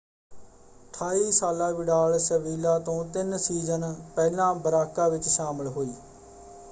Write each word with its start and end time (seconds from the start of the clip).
28 0.93 1.29
ਸਾਲਾ 1.31 1.69
Vidal 1.71 2.17
Sevilla 2.19 2.77
ਤੋਂ 2.79 3.03
ਤਿੰਨ 3.13 3.37
ਸੀਜ਼ਨ 3.37 3.93
ਪਹਿਲਾਂ 4.15 4.53
ਬਰਾਕਾ 4.55 5.07
ਵਿੱਚ 5.07 5.27
ਸ਼ਾਮਲ 5.27 5.67
ਹੋਈ। 5.67 5.93